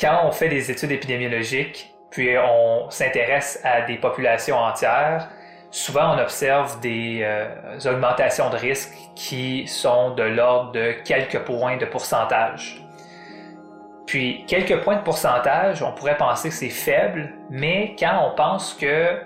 Quand 0.00 0.22
on 0.24 0.32
fait 0.32 0.48
des 0.48 0.70
études 0.70 0.90
épidémiologiques, 0.90 1.90
puis 2.10 2.36
on 2.38 2.90
s'intéresse 2.90 3.60
à 3.64 3.82
des 3.82 3.96
populations 3.96 4.56
entières, 4.56 5.28
souvent 5.70 6.14
on 6.14 6.18
observe 6.18 6.80
des 6.80 7.20
euh, 7.22 7.78
augmentations 7.86 8.48
de 8.50 8.56
risque 8.56 8.94
qui 9.14 9.66
sont 9.66 10.14
de 10.14 10.22
l'ordre 10.22 10.72
de 10.72 10.94
quelques 11.04 11.40
points 11.40 11.76
de 11.76 11.84
pourcentage. 11.84 12.80
Puis 14.06 14.44
quelques 14.46 14.82
points 14.82 14.96
de 14.96 15.02
pourcentage, 15.02 15.82
on 15.82 15.92
pourrait 15.92 16.16
penser 16.16 16.48
que 16.48 16.54
c'est 16.54 16.68
faible, 16.68 17.32
mais 17.50 17.96
quand 17.98 18.30
on 18.30 18.34
pense 18.34 18.74
que 18.74 19.18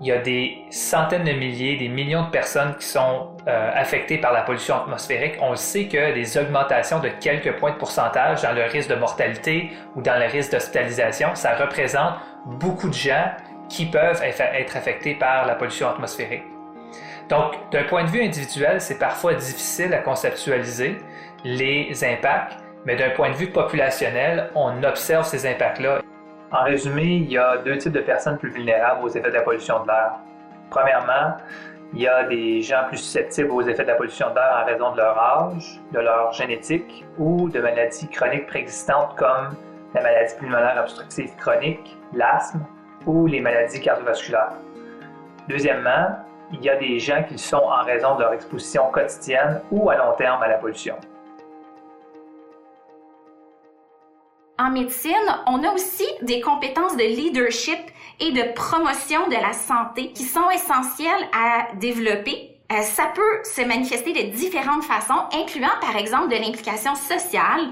il 0.00 0.08
y 0.08 0.12
a 0.12 0.18
des 0.18 0.58
centaines 0.70 1.24
de 1.24 1.32
milliers, 1.32 1.76
des 1.76 1.88
millions 1.88 2.24
de 2.24 2.30
personnes 2.30 2.74
qui 2.78 2.86
sont 2.86 3.36
euh, 3.48 3.70
affectées 3.74 4.18
par 4.18 4.32
la 4.32 4.42
pollution 4.42 4.76
atmosphérique. 4.76 5.36
On 5.40 5.56
sait 5.56 5.86
que 5.86 6.12
des 6.12 6.36
augmentations 6.36 7.00
de 7.00 7.08
quelques 7.08 7.56
points 7.56 7.72
de 7.72 7.76
pourcentage 7.76 8.42
dans 8.42 8.52
le 8.52 8.64
risque 8.64 8.90
de 8.90 8.94
mortalité 8.94 9.70
ou 9.94 10.02
dans 10.02 10.18
le 10.18 10.26
risque 10.26 10.52
d'hospitalisation, 10.52 11.34
ça 11.34 11.54
représente 11.54 12.14
beaucoup 12.44 12.88
de 12.88 12.94
gens 12.94 13.32
qui 13.68 13.86
peuvent 13.86 14.22
être 14.22 14.76
affectés 14.76 15.14
par 15.14 15.46
la 15.46 15.54
pollution 15.54 15.88
atmosphérique. 15.88 16.44
Donc, 17.28 17.54
d'un 17.72 17.84
point 17.84 18.04
de 18.04 18.10
vue 18.10 18.22
individuel, 18.22 18.80
c'est 18.80 18.98
parfois 18.98 19.34
difficile 19.34 19.92
à 19.94 19.98
conceptualiser 19.98 20.98
les 21.42 22.04
impacts, 22.04 22.58
mais 22.84 22.94
d'un 22.94 23.10
point 23.10 23.30
de 23.30 23.34
vue 23.34 23.50
populationnel, 23.50 24.50
on 24.54 24.82
observe 24.84 25.26
ces 25.26 25.46
impacts-là. 25.46 26.02
En 26.52 26.62
résumé, 26.62 27.02
il 27.02 27.32
y 27.32 27.38
a 27.38 27.58
deux 27.58 27.76
types 27.76 27.92
de 27.92 28.00
personnes 28.00 28.38
plus 28.38 28.50
vulnérables 28.50 29.02
aux 29.04 29.08
effets 29.08 29.30
de 29.30 29.34
la 29.34 29.42
pollution 29.42 29.82
de 29.82 29.88
l'air. 29.88 30.12
Premièrement, 30.70 31.36
il 31.92 32.00
y 32.00 32.06
a 32.06 32.24
des 32.24 32.62
gens 32.62 32.84
plus 32.88 32.98
susceptibles 32.98 33.50
aux 33.50 33.62
effets 33.62 33.82
de 33.82 33.88
la 33.88 33.96
pollution 33.96 34.30
de 34.30 34.34
l'air 34.36 34.62
en 34.62 34.64
raison 34.64 34.92
de 34.92 34.96
leur 34.96 35.18
âge, 35.18 35.80
de 35.92 35.98
leur 35.98 36.32
génétique 36.32 37.04
ou 37.18 37.48
de 37.48 37.60
maladies 37.60 38.08
chroniques 38.08 38.46
préexistantes 38.46 39.16
comme 39.16 39.56
la 39.94 40.02
maladie 40.02 40.34
pulmonaire 40.38 40.76
obstructive 40.80 41.34
chronique, 41.36 41.96
l'asthme 42.12 42.60
ou 43.06 43.26
les 43.26 43.40
maladies 43.40 43.80
cardiovasculaires. 43.80 44.52
Deuxièmement, 45.48 46.18
il 46.52 46.62
y 46.62 46.70
a 46.70 46.76
des 46.76 47.00
gens 47.00 47.24
qui 47.24 47.38
sont 47.38 47.56
en 47.56 47.82
raison 47.82 48.14
de 48.16 48.22
leur 48.22 48.32
exposition 48.32 48.90
quotidienne 48.92 49.62
ou 49.72 49.90
à 49.90 49.96
long 49.96 50.12
terme 50.16 50.42
à 50.42 50.48
la 50.48 50.58
pollution. 50.58 50.94
En 54.58 54.70
médecine, 54.70 55.12
on 55.46 55.62
a 55.62 55.72
aussi 55.72 56.06
des 56.22 56.40
compétences 56.40 56.96
de 56.96 57.02
leadership 57.02 57.78
et 58.20 58.32
de 58.32 58.54
promotion 58.54 59.26
de 59.28 59.34
la 59.34 59.52
santé 59.52 60.12
qui 60.12 60.22
sont 60.22 60.48
essentielles 60.50 61.28
à 61.34 61.74
développer. 61.74 62.52
Euh, 62.72 62.80
ça 62.80 63.12
peut 63.14 63.44
se 63.44 63.60
manifester 63.60 64.14
de 64.14 64.34
différentes 64.34 64.84
façons, 64.84 65.20
incluant 65.34 65.78
par 65.82 65.96
exemple 65.96 66.28
de 66.28 66.36
l'implication 66.36 66.94
sociale. 66.94 67.68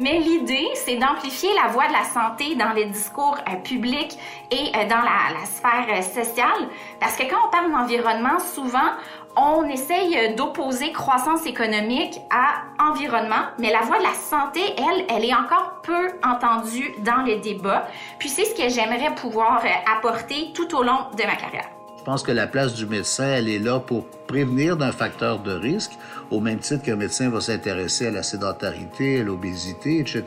Mais 0.00 0.18
l'idée, 0.18 0.66
c'est 0.74 0.96
d'amplifier 0.96 1.50
la 1.54 1.68
voix 1.68 1.86
de 1.86 1.92
la 1.92 2.02
santé 2.02 2.56
dans 2.56 2.72
les 2.72 2.86
discours 2.86 3.38
euh, 3.48 3.54
publics 3.62 4.18
et 4.50 4.72
euh, 4.74 4.88
dans 4.88 4.96
la, 4.96 5.38
la 5.38 5.46
sphère 5.46 6.02
sociale, 6.02 6.68
parce 6.98 7.14
que 7.14 7.22
quand 7.22 7.38
on 7.46 7.50
parle 7.50 7.70
d'environnement, 7.70 8.40
souvent, 8.40 8.90
on 9.36 9.64
essaye 9.64 10.34
d'opposer 10.36 10.92
croissance 10.92 11.46
économique 11.46 12.20
à 12.30 12.62
environnement, 12.90 13.46
mais 13.58 13.72
la 13.72 13.80
voix 13.80 13.98
de 13.98 14.04
la 14.04 14.14
santé, 14.14 14.60
elle, 14.78 15.04
elle 15.08 15.24
est 15.24 15.34
encore 15.34 15.80
peu 15.82 16.10
entendue 16.22 16.94
dans 17.04 17.22
les 17.22 17.38
débats. 17.38 17.88
Puis 18.18 18.28
c'est 18.28 18.44
ce 18.44 18.54
que 18.54 18.68
j'aimerais 18.68 19.14
pouvoir 19.14 19.62
apporter 19.96 20.52
tout 20.54 20.74
au 20.76 20.82
long 20.82 21.10
de 21.16 21.22
ma 21.24 21.36
carrière. 21.36 21.68
Je 22.04 22.10
pense 22.10 22.22
que 22.22 22.32
la 22.32 22.46
place 22.46 22.74
du 22.74 22.84
médecin, 22.84 23.24
elle 23.24 23.48
est 23.48 23.58
là 23.58 23.80
pour 23.80 24.04
prévenir 24.26 24.76
d'un 24.76 24.92
facteur 24.92 25.38
de 25.38 25.52
risque, 25.52 25.92
au 26.30 26.38
même 26.38 26.58
titre 26.58 26.82
qu'un 26.82 26.96
médecin 26.96 27.30
va 27.30 27.40
s'intéresser 27.40 28.08
à 28.08 28.10
la 28.10 28.22
sédentarité, 28.22 29.20
à 29.20 29.22
l'obésité, 29.22 30.00
etc. 30.00 30.22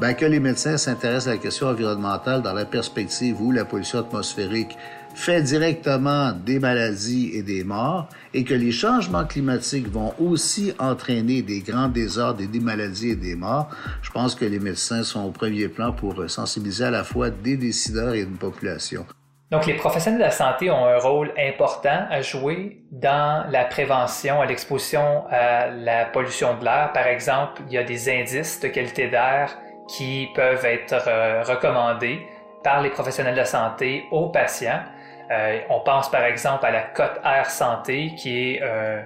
Ben, 0.00 0.14
que 0.14 0.24
les 0.24 0.40
médecins 0.40 0.76
s'intéressent 0.76 1.28
à 1.28 1.36
la 1.36 1.38
question 1.38 1.68
environnementale 1.68 2.42
dans 2.42 2.52
la 2.52 2.64
perspective 2.64 3.40
où 3.40 3.52
la 3.52 3.64
pollution 3.64 4.00
atmosphérique 4.00 4.76
fait 5.14 5.42
directement 5.42 6.32
des 6.32 6.58
maladies 6.58 7.30
et 7.34 7.42
des 7.42 7.64
morts 7.64 8.08
et 8.32 8.44
que 8.44 8.54
les 8.54 8.72
changements 8.72 9.24
climatiques 9.24 9.88
vont 9.88 10.14
aussi 10.20 10.72
entraîner 10.78 11.42
des 11.42 11.60
grands 11.60 11.88
désordres 11.88 12.42
et 12.42 12.46
des 12.46 12.60
maladies 12.60 13.10
et 13.10 13.16
des 13.16 13.34
morts, 13.34 13.68
je 14.02 14.10
pense 14.10 14.34
que 14.34 14.44
les 14.44 14.60
médecins 14.60 15.02
sont 15.02 15.24
au 15.24 15.30
premier 15.30 15.68
plan 15.68 15.92
pour 15.92 16.28
sensibiliser 16.30 16.84
à 16.84 16.90
la 16.90 17.04
fois 17.04 17.30
des 17.30 17.56
décideurs 17.56 18.14
et 18.14 18.20
une 18.20 18.36
population. 18.36 19.06
Donc, 19.50 19.64
les 19.64 19.74
professionnels 19.74 20.20
de 20.20 20.24
la 20.24 20.30
santé 20.30 20.70
ont 20.70 20.84
un 20.84 20.98
rôle 20.98 21.32
important 21.38 22.06
à 22.10 22.20
jouer 22.20 22.82
dans 22.92 23.46
la 23.50 23.64
prévention 23.64 24.42
à 24.42 24.46
l'exposition 24.46 25.24
à 25.30 25.68
la 25.68 26.04
pollution 26.04 26.54
de 26.58 26.64
l'air. 26.64 26.90
Par 26.92 27.06
exemple, 27.06 27.62
il 27.66 27.72
y 27.72 27.78
a 27.78 27.82
des 27.82 28.10
indices 28.10 28.60
de 28.60 28.68
qualité 28.68 29.08
d'air 29.08 29.56
qui 29.88 30.28
peuvent 30.34 30.66
être 30.66 31.08
euh, 31.08 31.42
recommandés 31.44 32.20
par 32.62 32.82
les 32.82 32.90
professionnels 32.90 33.32
de 33.32 33.38
la 33.38 33.46
santé 33.46 34.04
aux 34.10 34.28
patients 34.28 34.82
euh, 35.30 35.60
on 35.68 35.80
pense 35.80 36.10
par 36.10 36.24
exemple 36.24 36.64
à 36.64 36.70
la 36.70 36.82
cote 36.82 37.20
Air 37.24 37.50
Santé, 37.50 38.14
qui 38.16 38.54
est 38.54 38.62
euh, 38.62 39.02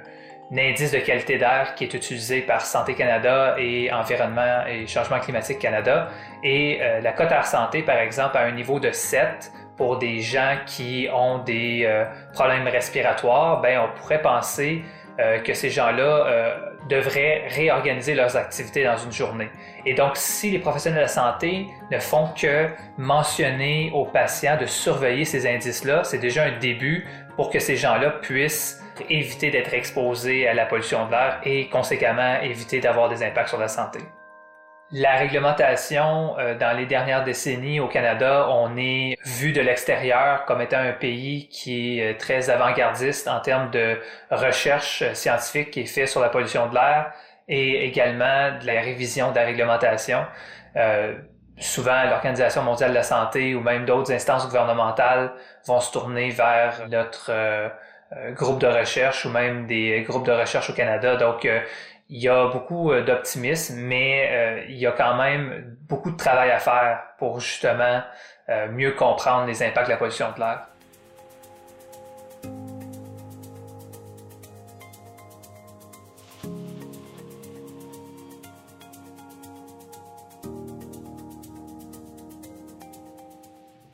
un 0.53 0.59
indice 0.59 0.93
de 0.93 0.99
qualité 0.99 1.39
d'air 1.39 1.75
qui 1.75 1.85
est 1.85 1.95
utilisé 1.95 2.43
par 2.43 2.61
Santé 2.61 2.95
Canada 2.95 3.57
et 3.59 3.93
Environnement 3.93 4.65
et 4.69 4.87
Changement 4.87 5.19
climatique 5.19 5.59
Canada. 5.59 6.09
Et 6.43 6.81
euh, 6.81 7.01
la 7.01 7.13
cote 7.13 7.33
Air 7.33 7.47
Santé, 7.47 7.83
par 7.83 7.99
exemple, 7.99 8.37
a 8.37 8.43
un 8.43 8.53
niveau 8.53 8.79
de 8.79 8.91
7 8.91 9.53
pour 9.77 9.99
des 9.99 10.21
gens 10.21 10.59
qui 10.67 11.09
ont 11.13 11.39
des 11.39 12.05
problèmes 12.35 12.69
respiratoires, 12.69 13.63
ben, 13.63 13.81
on 13.81 13.99
pourrait 13.99 14.21
penser 14.21 14.85
que 15.45 15.55
ces 15.55 15.71
gens-là 15.71 16.57
devraient 16.89 17.47
réorganiser 17.49 18.15
leurs 18.15 18.37
activités 18.37 18.85
dans 18.85 18.97
une 18.97 19.13
journée. 19.13 19.49
Et 19.87 19.95
donc, 19.95 20.17
si 20.17 20.51
les 20.51 20.59
professionnels 20.59 20.99
de 20.99 21.03
la 21.03 21.09
santé 21.09 21.67
ne 21.91 21.99
font 21.99 22.29
que 22.37 22.69
mentionner 22.99 23.91
aux 23.95 24.05
patients 24.05 24.57
de 24.57 24.67
surveiller 24.67 25.25
ces 25.25 25.47
indices-là, 25.47 26.05
c'est 26.05 26.19
déjà 26.19 26.45
un 26.45 26.59
début 26.59 27.07
pour 27.37 27.51
que 27.51 27.59
ces 27.59 27.77
gens-là 27.77 28.11
puissent 28.23 28.83
éviter 29.09 29.51
d'être 29.51 29.73
exposés 29.73 30.47
à 30.49 30.55
la 30.55 30.67
pollution 30.67 31.07
de 31.07 31.11
l'air 31.13 31.41
et 31.45 31.69
conséquemment 31.69 32.41
éviter 32.43 32.81
d'avoir 32.81 33.09
des 33.09 33.23
impacts 33.23 33.49
sur 33.49 33.59
la 33.59 33.69
santé. 33.69 34.01
La 34.95 35.17
réglementation 35.17 36.39
euh, 36.39 36.55
dans 36.55 36.77
les 36.77 36.85
dernières 36.85 37.25
décennies 37.25 37.81
au 37.81 37.89
Canada, 37.89 38.47
on 38.51 38.77
est 38.77 39.17
vu 39.25 39.53
de 39.53 39.63
l'extérieur 39.63 40.45
comme 40.45 40.61
étant 40.61 40.81
un 40.81 40.93
pays 40.93 41.49
qui 41.49 41.99
est 41.99 42.13
euh, 42.13 42.19
très 42.19 42.51
avant-gardiste 42.51 43.27
en 43.27 43.41
termes 43.41 43.71
de 43.71 43.99
recherche 44.31 45.03
scientifique 45.15 45.71
qui 45.71 45.81
est 45.81 45.87
fait 45.87 46.07
sur 46.07 46.21
la 46.21 46.29
pollution 46.29 46.69
de 46.69 46.75
l'air 46.75 47.11
et 47.49 47.87
également 47.87 48.59
de 48.61 48.67
la 48.67 48.83
révision 48.83 49.31
de 49.31 49.37
la 49.37 49.47
réglementation. 49.47 50.27
Euh, 50.77 51.15
souvent, 51.57 52.05
l'Organisation 52.05 52.63
mondiale 52.63 52.91
de 52.91 52.97
la 52.97 53.03
santé 53.03 53.55
ou 53.55 53.63
même 53.63 53.87
d'autres 53.87 54.13
instances 54.13 54.45
gouvernementales 54.47 55.33
vont 55.67 55.81
se 55.81 55.91
tourner 55.91 56.29
vers 56.29 56.87
notre 56.91 57.33
groupe 58.33 58.61
de 58.61 58.67
recherche 58.67 59.25
ou 59.25 59.31
même 59.31 59.67
des 59.67 60.03
groupes 60.03 60.27
de 60.27 60.33
recherche 60.33 60.69
au 60.69 60.75
Canada. 60.75 61.17
Donc, 61.17 61.49
il 62.13 62.23
y 62.23 62.29
a 62.29 62.49
beaucoup 62.49 62.93
euh, 62.93 63.03
d'optimisme, 63.03 63.77
mais 63.81 64.29
euh, 64.31 64.65
il 64.69 64.77
y 64.77 64.87
a 64.87 64.93
quand 64.93 65.17
même 65.17 65.79
beaucoup 65.89 66.11
de 66.11 66.17
travail 66.17 66.51
à 66.51 66.59
faire 66.59 67.01
pour 67.19 67.41
justement 67.41 68.03
euh, 68.51 68.69
mieux 68.71 68.93
comprendre 68.93 69.47
les 69.47 69.63
impacts 69.63 69.87
de 69.87 69.93
la 69.93 69.97
pollution 69.97 70.27
de 70.35 70.41
l'air. 70.41 70.67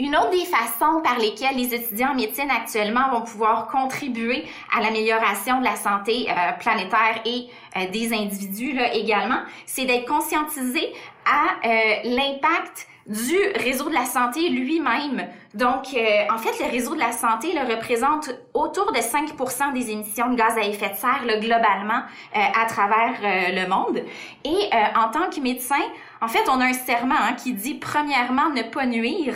Une 0.00 0.14
autre 0.14 0.30
des 0.30 0.44
façons 0.44 1.00
par 1.02 1.18
lesquelles 1.18 1.56
les 1.56 1.74
étudiants 1.74 2.10
en 2.10 2.14
médecine 2.14 2.50
actuellement 2.50 3.10
vont 3.10 3.22
pouvoir 3.22 3.66
contribuer 3.66 4.44
à 4.72 4.80
l'amélioration 4.80 5.58
de 5.58 5.64
la 5.64 5.74
santé 5.74 6.28
euh, 6.30 6.52
planétaire 6.60 7.20
et 7.24 7.48
euh, 7.76 7.90
des 7.90 8.12
individus 8.12 8.74
là, 8.74 8.94
également, 8.94 9.40
c'est 9.66 9.86
d'être 9.86 10.06
conscientisés 10.06 10.92
à 11.26 11.66
euh, 11.66 11.94
l'impact 12.04 12.86
du 13.08 13.36
réseau 13.56 13.88
de 13.88 13.94
la 13.94 14.04
santé 14.04 14.48
lui-même. 14.50 15.26
Donc, 15.58 15.92
euh, 15.92 16.32
en 16.32 16.38
fait, 16.38 16.56
le 16.64 16.70
réseau 16.70 16.94
de 16.94 17.00
la 17.00 17.10
santé 17.10 17.52
le 17.52 17.68
représente 17.68 18.30
autour 18.54 18.92
de 18.92 19.00
5 19.00 19.74
des 19.74 19.90
émissions 19.90 20.30
de 20.30 20.36
gaz 20.36 20.56
à 20.56 20.60
effet 20.60 20.90
de 20.90 20.94
serre 20.94 21.24
globalement 21.40 22.02
euh, 22.36 22.38
à 22.54 22.64
travers 22.66 23.14
euh, 23.20 23.60
le 23.60 23.68
monde. 23.68 24.00
Et 24.44 24.70
en 24.94 25.10
tant 25.10 25.28
que 25.28 25.40
médecin, 25.40 25.82
en 26.20 26.28
fait, 26.28 26.48
on 26.48 26.60
a 26.60 26.66
un 26.66 26.72
serment 26.72 27.16
hein, 27.20 27.32
qui 27.32 27.54
dit 27.54 27.74
premièrement 27.74 28.50
ne 28.50 28.62
pas 28.62 28.86
nuire. 28.86 29.34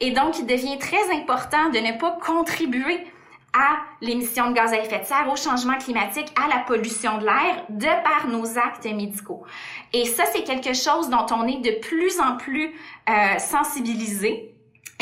Et 0.00 0.10
donc, 0.10 0.38
il 0.38 0.46
devient 0.46 0.78
très 0.78 1.10
important 1.10 1.70
de 1.70 1.78
ne 1.78 1.98
pas 1.98 2.18
contribuer 2.22 3.06
à 3.54 3.78
l'émission 4.02 4.50
de 4.50 4.54
gaz 4.54 4.72
à 4.72 4.78
effet 4.78 4.98
de 4.98 5.04
serre, 5.04 5.28
au 5.30 5.36
changement 5.36 5.78
climatique, 5.78 6.32
à 6.42 6.48
la 6.48 6.62
pollution 6.64 7.18
de 7.18 7.24
l'air, 7.24 7.64
de 7.68 8.02
par 8.02 8.26
nos 8.28 8.58
actes 8.58 8.84
médicaux. 8.84 9.44
Et 9.92 10.04
ça, 10.04 10.24
c'est 10.32 10.42
quelque 10.42 10.74
chose 10.74 11.08
dont 11.08 11.26
on 11.30 11.46
est 11.46 11.60
de 11.60 11.78
plus 11.80 12.18
en 12.20 12.36
plus 12.36 12.74
euh, 13.08 13.38
sensibilisé 13.38 14.51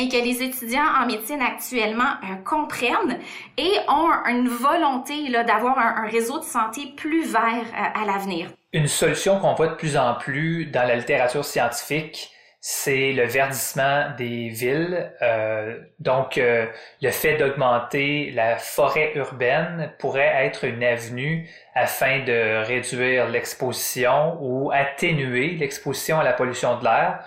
que 0.09 0.17
les 0.17 0.41
étudiants 0.41 0.87
en 1.01 1.05
médecine 1.05 1.41
actuellement 1.41 2.13
euh, 2.23 2.35
comprennent 2.45 3.19
et 3.57 3.71
ont 3.87 4.09
une 4.27 4.47
volonté 4.47 5.29
d'avoir 5.31 5.77
un, 5.77 6.07
réseau 6.07 6.39
de 6.39 6.43
santé 6.43 6.93
plus 6.95 7.25
vert 7.31 7.43
euh, 7.43 8.01
à 8.01 8.05
l'avenir. 8.05 8.47
Une 8.73 8.87
solution 8.87 9.39
qu'on 9.39 9.53
voit 9.53 9.67
de 9.67 9.75
plus 9.75 9.97
en 9.97 10.15
plus 10.15 10.65
dans 10.65 10.87
la 10.87 10.95
littérature 10.95 11.43
scientifique, 11.43 12.31
c'est 12.61 13.11
le 13.11 13.25
verdissement 13.25 14.11
des 14.17 14.49
villes. 14.49 15.11
Euh, 15.21 15.79
donc, 15.99 16.37
le 16.37 17.11
fait 17.11 17.37
d'augmenter 17.37 18.31
la 18.31 18.57
forêt 18.57 19.13
urbaine 19.15 19.91
pourrait 19.97 20.45
être 20.45 20.65
une 20.65 20.83
avenue 20.83 21.49
afin 21.73 22.19
de 22.19 22.63
réduire 22.63 23.29
l'exposition 23.29 24.37
ou 24.39 24.71
atténuer 24.71 25.55
l'exposition 25.55 26.19
à 26.19 26.23
la 26.23 26.33
pollution 26.33 26.77
de 26.77 26.83
l'air. 26.83 27.25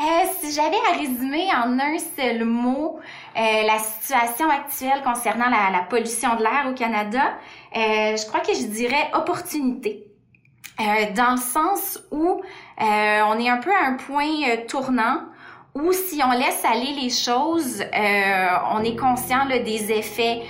Euh, 0.00 0.02
si 0.40 0.52
j'avais 0.52 0.76
à 0.90 0.98
résumer 0.98 1.48
en 1.54 1.78
un 1.78 1.98
seul 2.16 2.44
mot 2.44 2.98
la 3.36 3.78
situation 3.78 4.50
actuelle 4.50 5.02
concernant 5.04 5.48
la, 5.48 5.70
la 5.70 5.84
pollution 5.84 6.34
de 6.36 6.42
l'air 6.42 6.66
au 6.68 6.74
Canada, 6.74 7.34
je 7.72 8.26
crois 8.26 8.40
que 8.40 8.54
je 8.54 8.66
dirais 8.66 9.10
opportunité. 9.14 10.14
Euh, 10.80 11.12
dans 11.14 11.32
le 11.32 11.40
sens 11.40 12.02
où 12.10 12.40
euh, 12.80 13.20
on 13.28 13.38
est 13.38 13.48
un 13.48 13.58
peu 13.58 13.70
à 13.70 13.86
un 13.86 13.92
point 13.92 14.26
euh, 14.48 14.56
tournant 14.66 15.20
où 15.72 15.92
si 15.92 16.20
on 16.24 16.32
laisse 16.32 16.64
aller 16.64 16.92
les 17.00 17.10
choses, 17.10 17.82
on 18.70 18.84
est 18.84 18.94
conscient 18.94 19.44
des 19.46 19.90
effets 19.90 20.42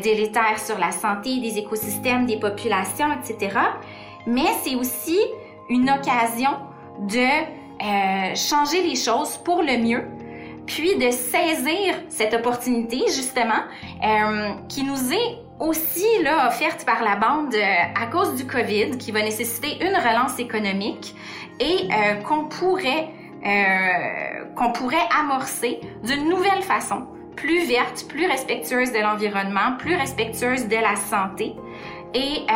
délétères 0.00 0.60
sur 0.64 0.78
la 0.78 0.92
santé 0.92 1.40
des 1.40 1.58
écosystèmes, 1.58 2.26
des 2.26 2.38
populations, 2.38 3.08
etc. 3.12 3.58
Mais 4.28 4.46
c'est 4.62 4.76
aussi 4.76 5.18
une 5.68 5.90
occasion 5.90 6.50
de 7.00 7.26
changer 8.34 8.82
les 8.82 8.96
choses 8.96 9.36
pour 9.38 9.62
le 9.62 9.78
mieux, 9.78 10.04
puis 10.66 10.96
de 10.96 11.10
saisir 11.10 11.94
cette 12.08 12.34
opportunité 12.34 12.98
justement 13.08 13.62
qui 14.68 14.82
nous 14.82 15.12
est 15.12 15.38
aussi 15.60 16.22
là, 16.22 16.48
offerte 16.48 16.84
par 16.84 17.02
la 17.02 17.16
bande 17.16 17.54
euh, 17.54 17.82
à 18.00 18.06
cause 18.06 18.34
du 18.34 18.46
COVID 18.46 18.98
qui 18.98 19.10
va 19.10 19.22
nécessiter 19.22 19.76
une 19.80 19.94
relance 19.94 20.38
économique 20.38 21.14
et 21.58 21.88
euh, 21.90 22.14
qu'on 22.22 22.44
pourrait, 22.44 23.08
euh, 23.44 24.44
qu'on 24.54 24.72
pourrait 24.72 24.96
amorcer 25.18 25.80
d'une 26.04 26.28
nouvelle 26.28 26.62
façon, 26.62 27.06
plus 27.34 27.66
verte, 27.66 28.06
plus 28.08 28.26
respectueuse 28.26 28.92
de 28.92 28.98
l'environnement, 28.98 29.76
plus 29.78 29.96
respectueuse 29.96 30.68
de 30.68 30.76
la 30.76 30.96
santé. 30.96 31.54
Et 32.14 32.46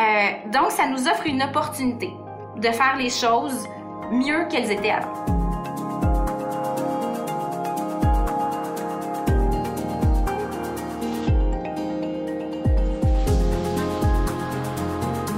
donc, 0.51 0.71
ça 0.71 0.87
nous 0.87 1.07
offre 1.07 1.27
une 1.27 1.43
opportunité 1.43 2.09
de 2.57 2.67
faire 2.69 2.95
les 2.97 3.11
choses 3.11 3.67
mieux 4.11 4.45
qu'elles 4.49 4.71
étaient 4.71 4.91
avant. 4.91 5.13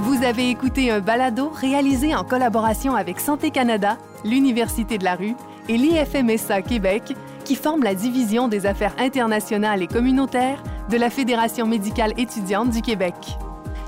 Vous 0.02 0.24
avez 0.24 0.50
écouté 0.50 0.90
un 0.90 1.00
balado 1.00 1.50
réalisé 1.50 2.14
en 2.14 2.24
collaboration 2.24 2.96
avec 2.96 3.20
Santé 3.20 3.50
Canada, 3.50 3.98
l'Université 4.24 4.98
de 4.98 5.04
la 5.04 5.14
Rue 5.14 5.36
et 5.68 5.76
l'IFMSA 5.76 6.62
Québec, 6.62 7.14
qui 7.44 7.54
forment 7.54 7.84
la 7.84 7.94
division 7.94 8.48
des 8.48 8.66
affaires 8.66 8.94
internationales 8.98 9.82
et 9.82 9.86
communautaires 9.86 10.62
de 10.90 10.96
la 10.96 11.10
Fédération 11.10 11.66
médicale 11.66 12.12
étudiante 12.16 12.70
du 12.70 12.82
Québec. 12.82 13.14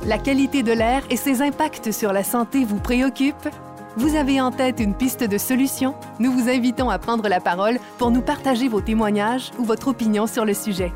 La 0.07 0.19
qualité 0.19 0.63
de 0.63 0.73
l'air 0.73 1.03
et 1.11 1.17
ses 1.17 1.43
impacts 1.43 1.93
sur 1.93 2.13
la 2.13 2.23
santé 2.23 2.65
vous 2.65 2.79
préoccupent? 2.79 3.49
Vous 3.99 4.15
avez 4.15 4.41
en 4.41 4.53
tête 4.53 4.79
une 4.79 4.95
piste 4.95 5.25
de 5.25 5.39
solution? 5.39 5.97
Nous 6.21 6.31
vous 6.31 6.49
invitons 6.49 6.89
à 6.89 7.01
prendre 7.01 7.29
la 7.29 7.41
parole 7.41 7.81
pour 7.99 8.13
nous 8.13 8.23
partager 8.23 8.69
vos 8.69 8.81
témoignages 8.81 9.51
ou 9.59 9.65
votre 9.65 9.89
opinion 9.89 10.29
sur 10.29 10.45
le 10.45 10.55
sujet. 10.55 10.93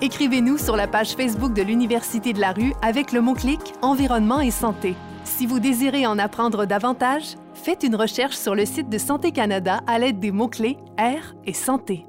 Écrivez-nous 0.00 0.56
sur 0.56 0.74
la 0.74 0.86
page 0.86 1.10
Facebook 1.10 1.52
de 1.52 1.60
l'Université 1.60 2.32
de 2.32 2.40
la 2.40 2.52
Rue 2.52 2.72
avec 2.80 3.12
le 3.12 3.20
mot-clic 3.20 3.60
Environnement 3.82 4.40
et 4.40 4.50
santé. 4.50 4.94
Si 5.24 5.44
vous 5.44 5.60
désirez 5.60 6.06
en 6.06 6.18
apprendre 6.18 6.64
davantage, 6.64 7.34
faites 7.52 7.82
une 7.82 7.94
recherche 7.94 8.36
sur 8.36 8.54
le 8.54 8.64
site 8.64 8.88
de 8.88 8.96
Santé 8.96 9.32
Canada 9.32 9.82
à 9.86 9.98
l'aide 9.98 10.18
des 10.18 10.32
mots-clés 10.32 10.78
Air 10.96 11.34
et 11.44 11.52
santé. 11.52 12.06